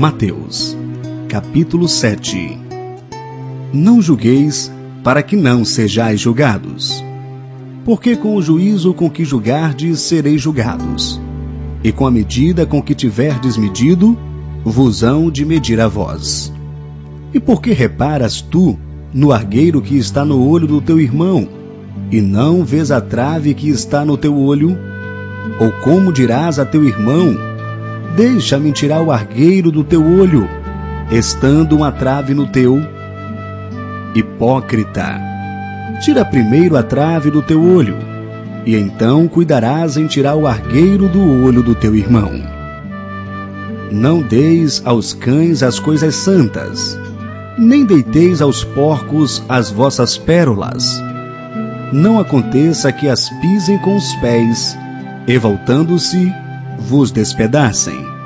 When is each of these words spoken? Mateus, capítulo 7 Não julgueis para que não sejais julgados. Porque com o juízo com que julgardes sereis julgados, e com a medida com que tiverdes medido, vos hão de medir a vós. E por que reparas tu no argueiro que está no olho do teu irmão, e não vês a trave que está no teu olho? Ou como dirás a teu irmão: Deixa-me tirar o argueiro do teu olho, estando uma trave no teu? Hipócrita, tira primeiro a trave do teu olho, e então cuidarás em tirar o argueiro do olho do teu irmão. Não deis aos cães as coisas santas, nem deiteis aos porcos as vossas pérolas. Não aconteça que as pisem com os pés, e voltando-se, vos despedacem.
Mateus, 0.00 0.74
capítulo 1.28 1.86
7 1.86 2.58
Não 3.70 4.00
julgueis 4.00 4.72
para 5.04 5.22
que 5.22 5.36
não 5.36 5.62
sejais 5.62 6.18
julgados. 6.18 7.04
Porque 7.84 8.16
com 8.16 8.34
o 8.34 8.40
juízo 8.40 8.94
com 8.94 9.10
que 9.10 9.26
julgardes 9.26 10.00
sereis 10.00 10.40
julgados, 10.40 11.20
e 11.84 11.92
com 11.92 12.06
a 12.06 12.10
medida 12.10 12.64
com 12.64 12.80
que 12.80 12.94
tiverdes 12.94 13.58
medido, 13.58 14.18
vos 14.64 15.02
hão 15.02 15.30
de 15.30 15.44
medir 15.44 15.78
a 15.78 15.86
vós. 15.86 16.50
E 17.34 17.38
por 17.38 17.60
que 17.60 17.72
reparas 17.72 18.40
tu 18.40 18.78
no 19.12 19.30
argueiro 19.30 19.82
que 19.82 19.98
está 19.98 20.24
no 20.24 20.48
olho 20.48 20.66
do 20.66 20.80
teu 20.80 20.98
irmão, 20.98 21.46
e 22.10 22.22
não 22.22 22.64
vês 22.64 22.90
a 22.90 23.02
trave 23.02 23.52
que 23.52 23.68
está 23.68 24.02
no 24.02 24.16
teu 24.16 24.34
olho? 24.34 24.78
Ou 25.60 25.70
como 25.84 26.10
dirás 26.10 26.58
a 26.58 26.64
teu 26.64 26.84
irmão: 26.84 27.49
Deixa-me 28.16 28.72
tirar 28.72 29.02
o 29.02 29.12
argueiro 29.12 29.70
do 29.70 29.84
teu 29.84 30.04
olho, 30.04 30.48
estando 31.10 31.76
uma 31.76 31.92
trave 31.92 32.34
no 32.34 32.46
teu? 32.46 32.80
Hipócrita, 34.14 35.20
tira 36.02 36.24
primeiro 36.24 36.76
a 36.76 36.82
trave 36.82 37.30
do 37.30 37.40
teu 37.40 37.62
olho, 37.62 37.96
e 38.66 38.74
então 38.74 39.28
cuidarás 39.28 39.96
em 39.96 40.06
tirar 40.06 40.34
o 40.34 40.46
argueiro 40.46 41.08
do 41.08 41.44
olho 41.44 41.62
do 41.62 41.74
teu 41.74 41.94
irmão. 41.94 42.32
Não 43.92 44.20
deis 44.20 44.82
aos 44.84 45.12
cães 45.12 45.62
as 45.62 45.78
coisas 45.78 46.16
santas, 46.16 46.98
nem 47.56 47.84
deiteis 47.84 48.42
aos 48.42 48.64
porcos 48.64 49.42
as 49.48 49.70
vossas 49.70 50.18
pérolas. 50.18 51.00
Não 51.92 52.18
aconteça 52.18 52.92
que 52.92 53.08
as 53.08 53.28
pisem 53.40 53.78
com 53.78 53.96
os 53.96 54.14
pés, 54.16 54.76
e 55.26 55.38
voltando-se, 55.38 56.32
vos 56.78 57.10
despedacem. 57.10 58.09